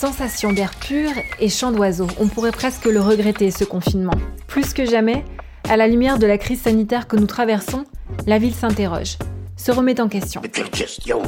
[0.00, 1.10] Sensation d'air pur
[1.40, 2.06] et chant d'oiseaux.
[2.18, 4.14] On pourrait presque le regretter, ce confinement.
[4.46, 5.26] Plus que jamais,
[5.68, 7.84] à la lumière de la crise sanitaire que nous traversons,
[8.26, 9.18] la ville s'interroge,
[9.58, 10.40] se remet en question.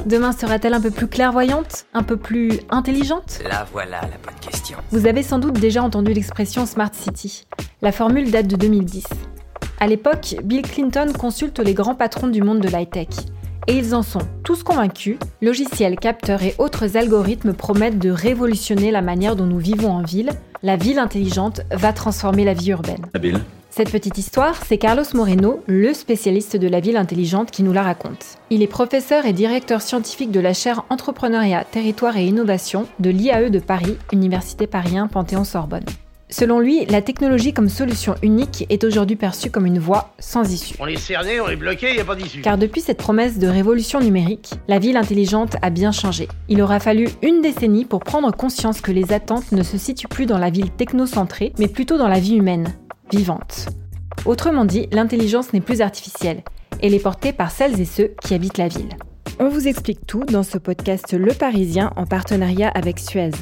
[0.06, 3.40] Demain sera-t-elle un peu plus clairvoyante Un peu plus intelligente?
[3.46, 4.78] La voilà la bonne question.
[4.90, 7.44] Vous avez sans doute déjà entendu l'expression Smart City.
[7.82, 9.04] La formule date de 2010.
[9.80, 13.08] À l'époque, Bill Clinton consulte les grands patrons du monde de l'high-tech.
[13.68, 19.02] Et ils en sont tous convaincus, logiciels, capteurs et autres algorithmes promettent de révolutionner la
[19.02, 20.30] manière dont nous vivons en ville.
[20.62, 23.06] La ville intelligente va transformer la vie urbaine.
[23.70, 27.82] Cette petite histoire, c'est Carlos Moreno, le spécialiste de la ville intelligente, qui nous la
[27.82, 28.36] raconte.
[28.50, 33.48] Il est professeur et directeur scientifique de la chaire Entrepreneuriat, Territoire et Innovation de l'IAE
[33.48, 35.86] de Paris, Université Paris Panthéon-Sorbonne.
[36.32, 40.74] Selon lui, la technologie comme solution unique est aujourd'hui perçue comme une voie sans issue.
[40.80, 42.40] On est cerné, on est bloqué, il n'y a pas d'issue.
[42.40, 46.28] Car depuis cette promesse de révolution numérique, la ville intelligente a bien changé.
[46.48, 50.24] Il aura fallu une décennie pour prendre conscience que les attentes ne se situent plus
[50.24, 52.72] dans la ville technocentrée, mais plutôt dans la vie humaine,
[53.12, 53.68] vivante.
[54.24, 56.44] Autrement dit, l'intelligence n'est plus artificielle.
[56.82, 58.96] Elle est portée par celles et ceux qui habitent la ville.
[59.38, 63.32] On vous explique tout dans ce podcast Le Parisien en partenariat avec Suez.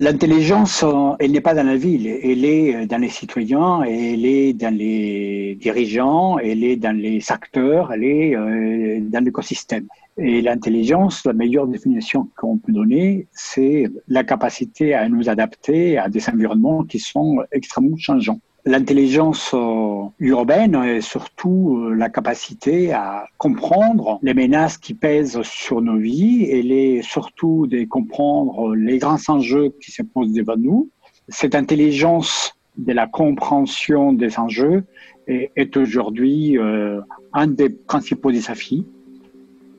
[0.00, 4.26] L'intelligence, euh, elle n'est pas dans la ville, elle est euh, dans les citoyens, elle
[4.26, 9.86] est dans les dirigeants, elle est dans les acteurs, elle est euh, dans l'écosystème.
[10.18, 16.08] Et l'intelligence, la meilleure définition qu'on peut donner, c'est la capacité à nous adapter à
[16.08, 18.40] des environnements qui sont extrêmement changeants.
[18.66, 25.82] L'intelligence euh, urbaine est surtout euh, la capacité à comprendre les menaces qui pèsent sur
[25.82, 30.88] nos vies et les, surtout de comprendre les grands enjeux qui se posent devant nous.
[31.28, 34.84] Cette intelligence de la compréhension des enjeux
[35.26, 37.00] est, aujourd'hui euh,
[37.34, 38.86] un des principaux défis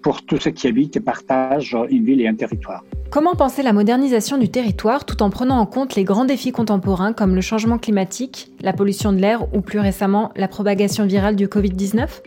[0.06, 2.84] pour tous ceux qui habitent et partagent une ville et un territoire.
[3.10, 7.12] Comment penser la modernisation du territoire tout en prenant en compte les grands défis contemporains
[7.12, 11.48] comme le changement climatique, la pollution de l'air ou plus récemment la propagation virale du
[11.48, 12.22] Covid-19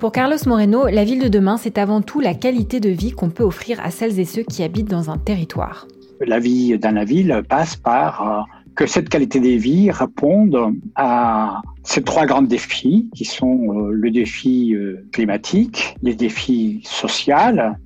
[0.00, 3.30] Pour Carlos Moreno, la ville de demain, c'est avant tout la qualité de vie qu'on
[3.30, 5.86] peut offrir à celles et ceux qui habitent dans un territoire.
[6.26, 8.42] La vie dans la ville passe par euh,
[8.74, 14.10] que cette qualité de vie réponde à ces trois grands défis qui sont euh, le
[14.10, 17.34] défi euh, climatique, les défis sociaux,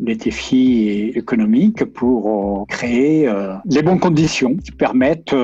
[0.01, 3.29] les défis économiques pour euh, créer
[3.67, 5.35] les bonnes conditions qui permettent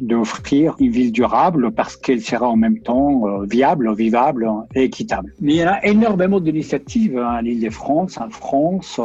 [0.00, 5.32] d'offrir une ville durable parce qu'elle sera en même temps viable, vivable et équitable.
[5.40, 9.00] Mais il y a énormément d'initiatives hein, à l'île de France, en France.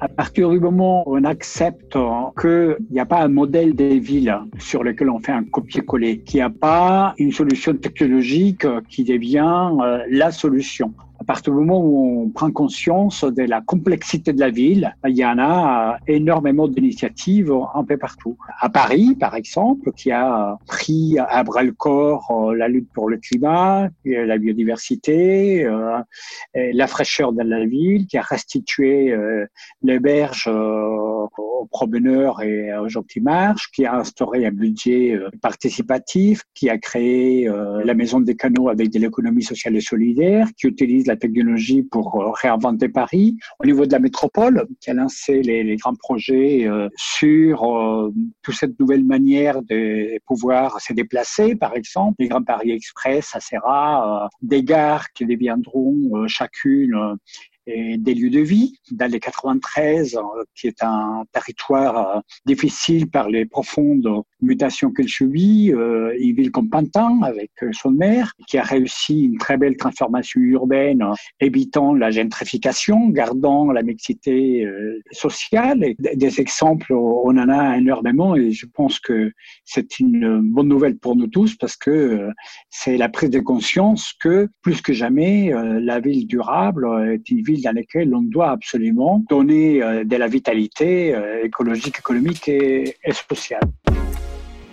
[0.00, 1.96] À partir du moment où on accepte
[2.40, 6.38] qu'il n'y a pas un modèle des villes sur lequel on fait un copier-coller, qu'il
[6.38, 10.92] n'y a pas une solution technologique qui devient euh, la solution.
[11.20, 15.16] À partir du moment où on prend conscience de la complexité de la ville, il
[15.16, 18.38] y en a euh, énormément d'initiatives un peu partout.
[18.60, 23.10] À Paris, par exemple, qui a pris à bras le corps euh, la lutte pour
[23.10, 25.68] le climat, la biodiversité,
[26.54, 29.14] la fraîcheur de la ville, qui a restitué
[29.82, 30.48] les berges
[31.38, 36.70] aux promeneurs et aux gens qui marchent, qui a instauré un budget euh, participatif, qui
[36.70, 41.06] a créé euh, la maison des canaux avec de l'économie sociale et solidaire, qui utilise
[41.06, 43.36] la technologie pour euh, réinventer Paris.
[43.60, 48.10] Au niveau de la métropole, qui a lancé les, grands projets sur
[48.42, 53.40] toute cette nouvelle manière de pouvoir se déplacer, par exemple, les Grands Paris Express, ça
[53.40, 57.16] sera des gares qui deviendront chacune
[57.98, 58.78] des lieux de vie.
[58.92, 60.20] Dans les 93, euh,
[60.54, 64.08] qui est un territoire euh, difficile par les profondes
[64.40, 69.38] mutations qu'elle subit, euh, une ville comme Pantin, avec son maire, qui a réussi une
[69.38, 71.04] très belle transformation urbaine,
[71.40, 74.66] évitant la gentrification, gardant la mixité
[75.12, 75.94] sociale.
[75.98, 79.32] Des exemples, on en a énormément et je pense que
[79.64, 82.28] c'est une bonne nouvelle pour nous tous parce que
[82.70, 87.57] c'est la prise de conscience que plus que jamais, la ville durable est une ville
[87.62, 92.94] dans lesquelles on doit absolument donner euh, de la vitalité euh, écologique, économique et,
[93.28, 93.62] sociale.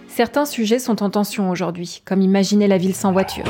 [0.08, 3.46] Certains sujets sont en tension aujourd'hui, comme imaginer la ville sans voiture.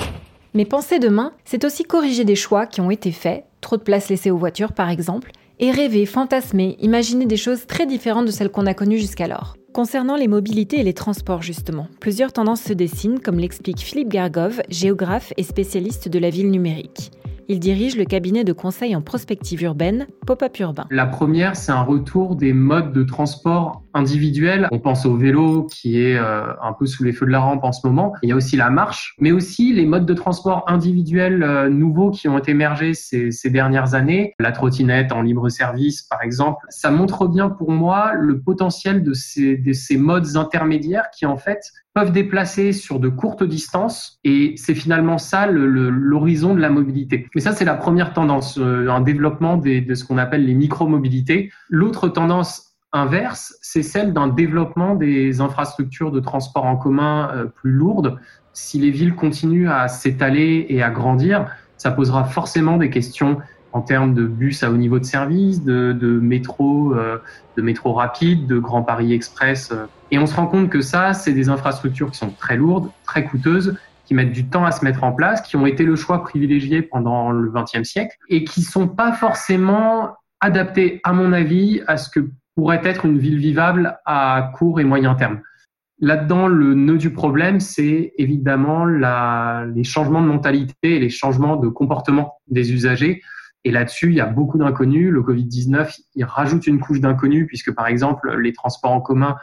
[0.53, 4.09] Mais penser demain, c'est aussi corriger des choix qui ont été faits, trop de place
[4.09, 8.49] laissée aux voitures par exemple, et rêver, fantasmer, imaginer des choses très différentes de celles
[8.49, 9.55] qu'on a connues jusqu'alors.
[9.73, 14.61] Concernant les mobilités et les transports justement, plusieurs tendances se dessinent comme l'explique Philippe Gargov,
[14.69, 17.11] géographe et spécialiste de la ville numérique.
[17.47, 20.85] Il dirige le cabinet de conseil en prospective urbaine, Pop-up Urbain.
[20.89, 24.67] La première, c'est un retour des modes de transport individuels.
[24.71, 27.63] On pense au vélo qui est euh, un peu sous les feux de la rampe
[27.63, 28.13] en ce moment.
[28.23, 32.09] Il y a aussi la marche, mais aussi les modes de transport individuels euh, nouveaux
[32.09, 34.33] qui ont émergé ces, ces dernières années.
[34.39, 36.65] La trottinette en libre service, par exemple.
[36.69, 41.37] Ça montre bien pour moi le potentiel de ces, de ces modes intermédiaires qui, en
[41.37, 41.61] fait,
[41.95, 47.27] peuvent déplacer sur de courtes distances et c'est finalement ça l'horizon de la mobilité.
[47.33, 51.51] Mais ça, c'est la première tendance, euh, un développement de ce qu'on appelle les micro-mobilités.
[51.69, 57.71] L'autre tendance inverse, c'est celle d'un développement des infrastructures de transport en commun euh, plus
[57.71, 58.19] lourdes.
[58.51, 61.47] Si les villes continuent à s'étaler et à grandir,
[61.77, 63.37] ça posera forcément des questions
[63.75, 65.91] en termes de bus à haut niveau de service, de,
[66.21, 67.17] métro, euh,
[67.57, 69.69] de métro rapide, de Grand Paris Express.
[69.73, 69.85] Euh.
[70.11, 73.25] Et on se rend compte que ça, c'est des infrastructures qui sont très lourdes, très
[73.25, 73.75] coûteuses,
[74.05, 76.83] qui mettent du temps à se mettre en place, qui ont été le choix privilégié
[76.83, 82.09] pendant le XXe siècle et qui sont pas forcément adaptées, à mon avis, à ce
[82.09, 85.41] que pourrait être une ville vivable à court et moyen terme.
[85.99, 91.67] Là-dedans, le nœud du problème, c'est évidemment les changements de mentalité et les changements de
[91.67, 93.21] comportement des usagers.
[93.65, 95.11] Et là-dessus, il y a beaucoup d'inconnus.
[95.11, 99.35] Le Covid-19, il rajoute une couche d'inconnus, puisque par exemple, les transports en commun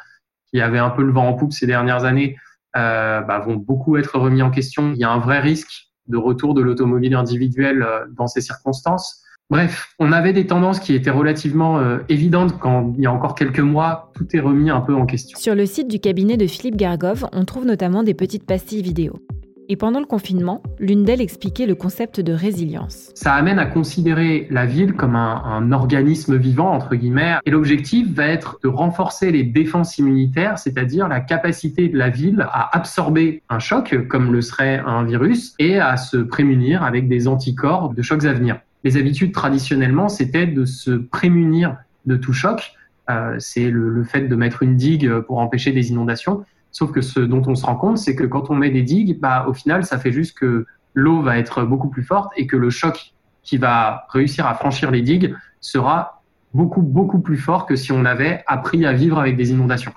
[0.52, 2.36] qui avaient un peu le vent en poupe ces dernières années
[2.76, 4.92] euh, bah, vont beaucoup être remis en question.
[4.92, 9.24] Il y a un vrai risque de retour de l'automobile individuelle euh, dans ces circonstances.
[9.50, 13.34] Bref, on avait des tendances qui étaient relativement euh, évidentes quand il y a encore
[13.34, 15.38] quelques mois, tout est remis un peu en question.
[15.38, 19.20] Sur le site du cabinet de Philippe Gargov, on trouve notamment des petites pastilles vidéo.
[19.68, 23.10] Et pendant le confinement, l'une d'elles expliquait le concept de résilience.
[23.14, 28.26] Ça amène à considérer la ville comme un, organisme vivant, entre guillemets, et l'objectif va
[28.26, 33.58] être de renforcer les défenses immunitaires, c'est-à-dire la capacité de la ville à absorber un
[33.58, 38.24] choc, comme le serait un virus, et à se prémunir avec des anticorps de chocs
[38.24, 38.58] à venir.
[38.84, 41.76] Les habitudes traditionnellement, c'était de se prémunir
[42.06, 42.72] de tout choc.
[43.10, 46.44] Euh, c'est le, le fait de mettre une digue pour empêcher des inondations.
[46.72, 49.20] Sauf que ce dont on se rend compte, c'est que quand on met des digues,
[49.20, 52.56] bah, au final, ça fait juste que l'eau va être beaucoup plus forte et que
[52.56, 56.22] le choc qui va réussir à franchir les digues sera
[56.54, 59.92] beaucoup, beaucoup plus fort que si on avait appris à vivre avec des inondations.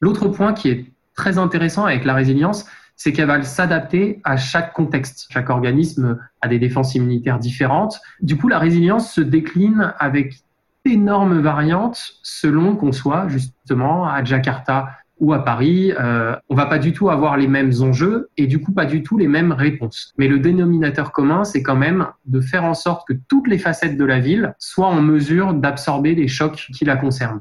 [0.00, 4.72] L'autre point qui est très intéressant avec la résilience, c'est qu'elle va s'adapter à chaque
[4.72, 5.26] contexte.
[5.30, 8.00] Chaque organisme a des défenses immunitaires différentes.
[8.22, 10.34] Du coup, la résilience se décline avec
[10.84, 16.78] d'énormes variantes selon qu'on soit justement à Jakarta, ou à Paris, euh, on va pas
[16.78, 20.12] du tout avoir les mêmes enjeux et du coup pas du tout les mêmes réponses.
[20.18, 23.96] Mais le dénominateur commun, c'est quand même de faire en sorte que toutes les facettes
[23.96, 27.40] de la ville soient en mesure d'absorber les chocs qui la concernent.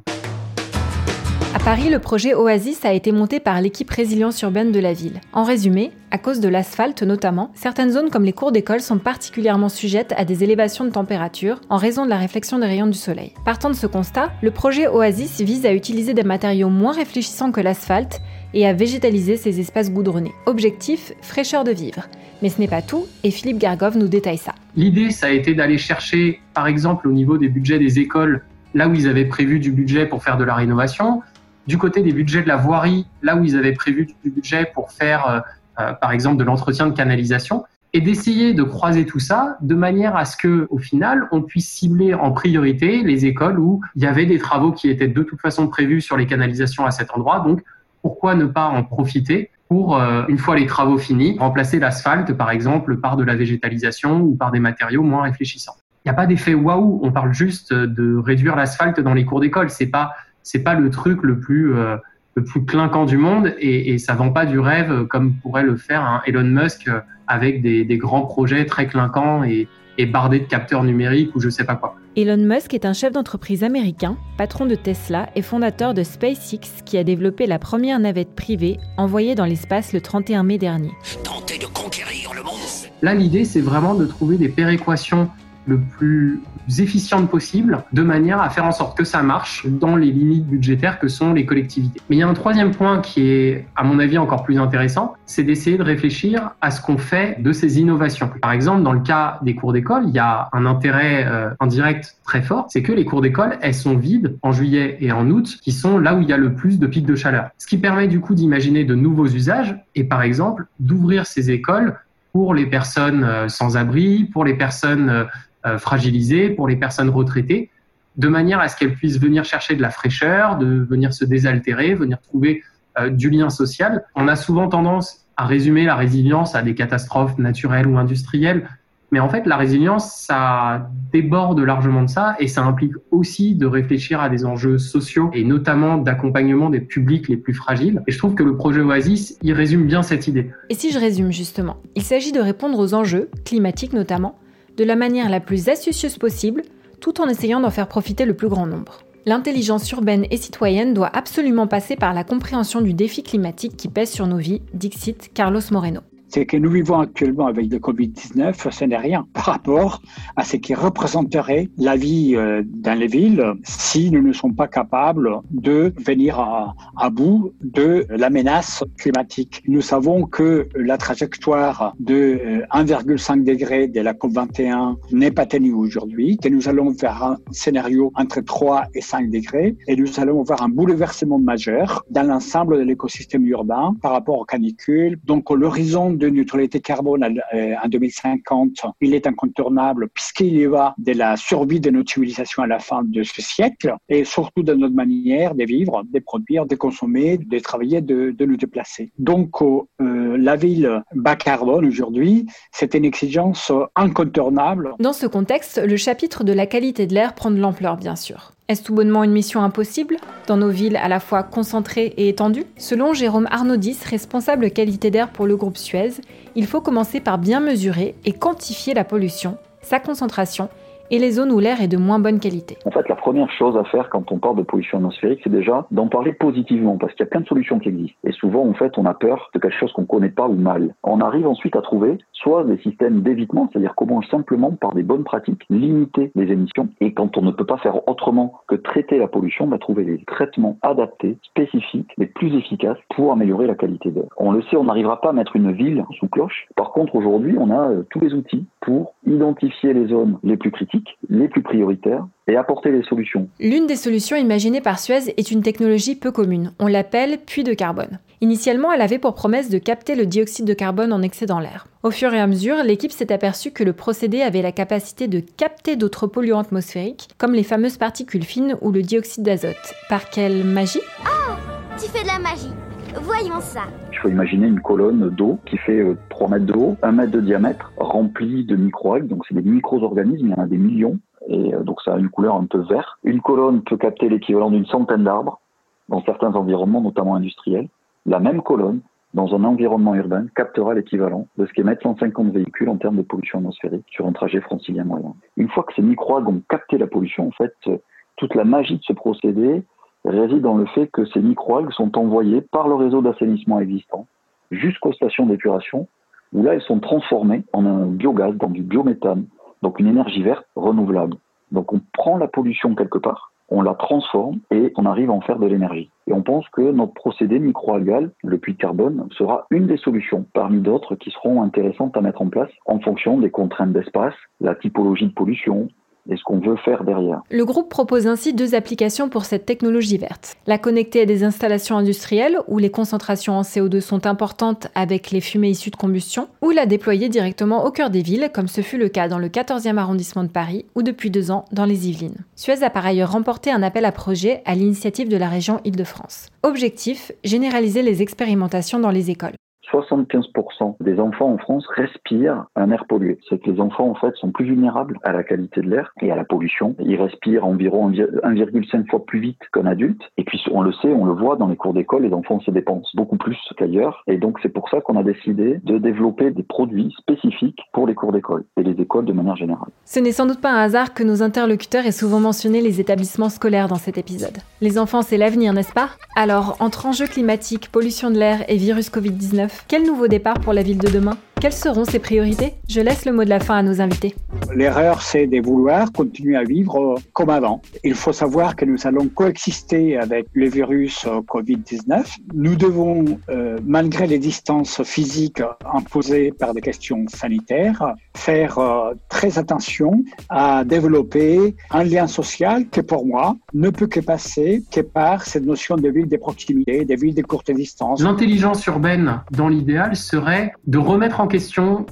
[1.56, 5.22] À Paris, le projet Oasis a été monté par l'équipe résilience urbaine de la ville.
[5.32, 9.70] En résumé, à cause de l'asphalte notamment, certaines zones comme les cours d'école sont particulièrement
[9.70, 13.32] sujettes à des élévations de température en raison de la réflexion des rayons du soleil.
[13.46, 17.62] Partant de ce constat, le projet Oasis vise à utiliser des matériaux moins réfléchissants que
[17.62, 18.20] l'asphalte
[18.54, 20.34] et à végétaliser ces espaces goudronnés.
[20.48, 22.04] Objectif, fraîcheur de vivre.
[22.42, 24.56] Mais ce n'est pas tout, et Philippe Gargov nous détaille ça.
[24.76, 28.44] L'idée, ça a été d'aller chercher, par exemple, au niveau des budgets des écoles,
[28.74, 31.22] là où ils avaient prévu du budget pour faire de la rénovation,
[31.68, 34.92] du côté des budgets de la voirie, là où ils avaient prévu du budget pour
[34.92, 35.40] faire, euh,
[35.80, 40.18] euh, par exemple, de l'entretien de canalisation, et d'essayer de croiser tout ça de manière
[40.18, 44.06] à ce que, au final, on puisse cibler en priorité les écoles où il y
[44.06, 47.40] avait des travaux qui étaient de toute façon prévus sur les canalisations à cet endroit.
[47.40, 47.64] Donc,
[48.02, 52.52] pourquoi ne pas en profiter pour, euh, une fois les travaux finis, remplacer l'asphalte, par
[52.52, 55.76] exemple, par de la végétalisation ou par des matériaux moins réfléchissants.
[56.04, 59.40] Il n'y a pas d'effet waouh, on parle juste de réduire l'asphalte dans les cours
[59.40, 59.72] d'école.
[59.72, 60.12] C'est pas
[60.46, 61.98] c'est pas le truc le plus euh,
[62.36, 65.76] le plus clinquant du monde et, et ça vend pas du rêve comme pourrait le
[65.76, 66.90] faire un Elon Musk
[67.28, 71.50] avec des, des grands projets très clinquants et, et bardés de capteurs numériques ou je
[71.50, 71.96] sais pas quoi.
[72.16, 76.98] Elon Musk est un chef d'entreprise américain, patron de Tesla et fondateur de SpaceX qui
[76.98, 80.92] a développé la première navette privée envoyée dans l'espace le 31 mai dernier.
[81.24, 82.56] Tenter de conquérir le monde.
[83.02, 85.30] Là, l'idée, c'est vraiment de trouver des péréquations
[85.68, 86.42] le plus
[86.78, 91.00] efficiente possible, de manière à faire en sorte que ça marche dans les limites budgétaires
[91.00, 92.02] que sont les collectivités.
[92.10, 95.16] Mais il y a un troisième point qui est, à mon avis, encore plus intéressant,
[95.26, 98.30] c'est d'essayer de réfléchir à ce qu'on fait de ces innovations.
[98.42, 102.18] Par exemple, dans le cas des cours d'école, il y a un intérêt euh, indirect
[102.24, 105.58] très fort, c'est que les cours d'école, elles sont vides en juillet et en août,
[105.62, 107.50] qui sont là où il y a le plus de pics de chaleur.
[107.58, 111.98] Ce qui permet du coup d'imaginer de nouveaux usages et par exemple d'ouvrir ces écoles
[112.32, 115.26] pour les personnes euh, sans abri, pour les personnes
[115.66, 117.70] euh, fragilisées, pour les personnes retraitées,
[118.18, 121.96] de manière à ce qu'elles puissent venir chercher de la fraîcheur, de venir se désaltérer,
[121.96, 122.64] venir trouver
[123.00, 124.06] euh, du lien social.
[124.16, 128.70] On a souvent tendance à résumer la résilience à des catastrophes naturelles ou industrielles.
[129.12, 133.66] Mais en fait, la résilience, ça déborde largement de ça et ça implique aussi de
[133.66, 138.02] réfléchir à des enjeux sociaux et notamment d'accompagnement des publics les plus fragiles.
[138.08, 140.52] Et je trouve que le projet Oasis, il résume bien cette idée.
[140.70, 144.38] Et si je résume justement, il s'agit de répondre aux enjeux, climatiques notamment,
[144.78, 146.64] de la manière la plus astucieuse possible,
[147.00, 149.00] tout en essayant d'en faire profiter le plus grand nombre.
[149.26, 154.12] L'intelligence urbaine et citoyenne doit absolument passer par la compréhension du défi climatique qui pèse
[154.12, 158.86] sur nos vies, dixit Carlos Moreno c'est que nous vivons actuellement avec le Covid-19, ce
[158.86, 160.02] n'est rien par rapport
[160.36, 164.68] à ce qui représenterait la vie euh, dans les villes si nous ne sommes pas
[164.68, 169.64] capables de venir à, à bout de la menace climatique.
[169.68, 175.74] Nous savons que la trajectoire de 1,5 euh, degré de la COP21 n'est pas tenue
[175.74, 180.44] aujourd'hui, que nous allons vers un scénario entre 3 et 5 degrés et nous allons
[180.44, 185.20] voir un bouleversement majeur dans l'ensemble de l'écosystème urbain par rapport aux canicules.
[185.26, 191.14] Donc l'horizon de neutralité carbone euh, en 2050, il est incontournable puisqu'il y va de
[191.14, 194.96] la survie de notre civilisation à la fin de ce siècle et surtout de notre
[194.96, 199.12] manière de vivre, de produire, de consommer, de travailler, de, nous déplacer.
[199.18, 204.94] Donc euh, la ville bas carbone aujourd'hui, c'est une exigence incontournable.
[205.00, 208.55] Dans ce contexte, le chapitre de la qualité de l'air prend de l'ampleur, bien sûr.
[208.68, 210.18] Est-ce tout bonnement une mission impossible
[210.48, 212.66] dans nos villes à la fois concentrées et étendues?
[212.78, 216.14] Selon Jérôme Arnaudis, responsable qualité d'air pour le groupe Suez,
[216.56, 220.70] il faut commencer par bien mesurer et quantifier la pollution, sa concentration
[221.12, 222.78] et les zones où l'air est de moins bonne qualité.
[222.86, 225.86] En fait, la première chose à faire quand on parle de pollution atmosphérique, c'est déjà
[225.92, 228.18] d'en parler positivement, parce qu'il y a plein de solutions qui existent.
[228.24, 230.56] Et souvent, en fait, on a peur de quelque chose qu'on ne connaît pas ou
[230.56, 230.96] mal.
[231.04, 235.24] On arrive ensuite à trouver soit des systèmes d'évitement, c'est-à-dire comment simplement, par des bonnes
[235.24, 236.90] pratiques, limiter les émissions.
[237.02, 240.06] Et quand on ne peut pas faire autrement que traiter la pollution, va bah, trouver
[240.06, 244.26] des traitements adaptés, spécifiques, les plus efficaces pour améliorer la qualité d'air.
[244.38, 246.68] On le sait, on n'arrivera pas à mettre une ville sous cloche.
[246.76, 250.72] Par contre, aujourd'hui, on a euh, tous les outils pour identifier les zones les plus
[250.72, 250.95] critiques
[251.30, 253.48] les plus prioritaires et apporter des solutions.
[253.60, 256.74] L'une des solutions imaginées par Suez est une technologie peu commune.
[256.80, 258.20] On l'appelle puits de carbone.
[258.42, 261.88] Initialement, elle avait pour promesse de capter le dioxyde de carbone en excès dans l'air.
[262.04, 265.40] Au fur et à mesure, l'équipe s'est aperçue que le procédé avait la capacité de
[265.40, 269.94] capter d'autres polluants atmosphériques, comme les fameuses particules fines ou le dioxyde d'azote.
[270.10, 271.00] Par quelle magie?
[271.26, 271.54] Oh
[271.98, 272.74] Tu fais de la magie
[273.22, 273.84] Voyons ça.
[274.12, 277.32] Il faut imaginer une colonne d'eau qui fait 3 euh, mètres de haut, 1 mètre
[277.32, 279.28] de diamètre, remplie de micro-algues.
[279.28, 281.20] Donc, c'est des micro-organismes, il y en a des millions.
[281.48, 283.18] Et euh, donc, ça a une couleur un peu verte.
[283.24, 285.62] Une colonne peut capter l'équivalent d'une centaine d'arbres
[286.10, 287.88] dans certains environnements, notamment industriels.
[288.26, 289.00] La même colonne,
[289.34, 293.60] dans un environnement urbain, captera l'équivalent de ce qu'émettent 150 véhicules en termes de pollution
[293.60, 295.34] atmosphérique sur un trajet francilien moyen.
[295.58, 297.98] Une fois que ces micro-algues ont capté la pollution, en fait, euh,
[298.38, 299.84] toute la magie de ce procédé,
[300.26, 304.28] réside dans le fait que ces microalgues sont envoyées par le réseau d'assainissement existant
[304.72, 306.08] jusqu'aux stations d'épuration,
[306.54, 309.46] où là elles sont transformées en un biogaz, dans du biométhane,
[309.82, 311.36] donc une énergie verte renouvelable.
[311.72, 315.42] Donc on prend la pollution quelque part, on la transforme et on arrive à en
[315.42, 316.10] faire de l'énergie.
[316.28, 320.46] Et on pense que notre procédé microalgal, le puits de carbone, sera une des solutions
[320.54, 324.76] parmi d'autres qui seront intéressantes à mettre en place en fonction des contraintes d'espace, la
[324.76, 325.88] typologie de pollution,
[326.30, 327.42] et ce qu'on veut faire derrière.
[327.50, 330.56] Le groupe propose ainsi deux applications pour cette technologie verte.
[330.68, 335.42] La connecter à des installations industrielles où les concentrations en CO2 sont importantes avec les
[335.42, 338.98] fumées issues de combustion, ou la déployer directement au cœur des villes, comme ce fut
[338.98, 342.46] le cas dans le 14e arrondissement de Paris ou depuis deux ans dans les Yvelines.
[342.56, 346.48] Suez a par ailleurs remporté un appel à projet à l'initiative de la région Île-de-France.
[346.64, 349.56] Objectif, généraliser les expérimentations dans les écoles.
[349.92, 353.40] 75% des enfants en France respirent un air pollué.
[353.50, 356.32] C'est que les enfants, en fait, sont plus vulnérables à la qualité de l'air et
[356.32, 356.96] à la pollution.
[357.00, 360.22] Ils respirent environ 1,5 fois plus vite qu'un adulte.
[360.38, 362.72] Et puis, on le sait, on le voit dans les cours d'école, les enfants se
[362.72, 364.24] dépensent beaucoup plus qu'ailleurs.
[364.28, 368.16] Et donc, c'est pour ça qu'on a décidé de développer des produits spécifiques pour les
[368.16, 369.90] cours d'école et les écoles de manière générale.
[370.06, 373.50] Ce n'est sans doute pas un hasard que nos interlocuteurs aient souvent mentionné les établissements
[373.50, 374.58] scolaires dans cet épisode.
[374.82, 376.10] Les enfants, c'est l'avenir, n'est-ce pas?
[376.36, 380.84] Alors, entre enjeux climatiques, pollution de l'air et virus Covid-19, quel nouveau départ pour la
[380.84, 381.38] ville de demain?
[381.66, 382.76] Quelles seront ses priorités?
[382.88, 384.36] Je laisse le mot de la fin à nos invités.
[384.76, 387.82] L'erreur, c'est de vouloir continuer à vivre comme avant.
[388.04, 392.36] Il faut savoir que nous allons coexister avec le virus Covid-19.
[392.54, 399.58] Nous devons, euh, malgré les distances physiques imposées par des questions sanitaires, faire euh, très
[399.58, 405.42] attention à développer un lien social qui, pour moi, ne peut que passer que par
[405.42, 408.22] cette notion de ville de proximité, de ville de courte distance.
[408.22, 411.55] L'intelligence urbaine, dans l'idéal, serait de remettre en question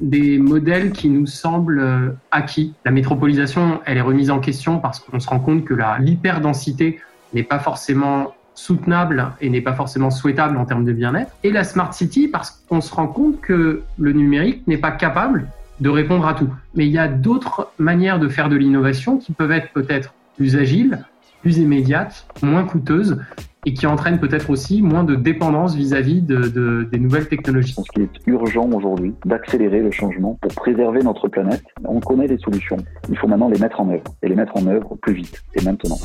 [0.01, 2.73] des modèles qui nous semblent euh, acquis.
[2.85, 7.00] La métropolisation, elle est remise en question parce qu'on se rend compte que l'hyperdensité
[7.33, 11.31] n'est pas forcément soutenable et n'est pas forcément souhaitable en termes de bien-être.
[11.43, 15.47] Et la Smart City parce qu'on se rend compte que le numérique n'est pas capable
[15.79, 16.50] de répondre à tout.
[16.75, 20.55] Mais il y a d'autres manières de faire de l'innovation qui peuvent être peut-être plus
[20.55, 21.03] agiles,
[21.41, 23.19] plus immédiates, moins coûteuses
[23.65, 27.75] et qui entraînent peut-être aussi moins de dépendance vis-à-vis de, des nouvelles technologies.
[27.75, 31.63] Ce qui est urgent aujourd'hui, d'accélérer le changement pour préserver notre planète.
[31.86, 32.77] On connaît les solutions.
[33.10, 35.63] Il faut maintenant les mettre en œuvre et les mettre en œuvre plus vite et
[35.63, 35.98] maintenant.